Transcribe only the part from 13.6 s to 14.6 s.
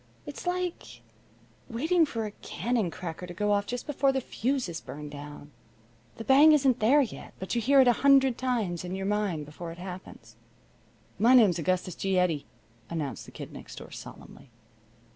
Door, solemnly.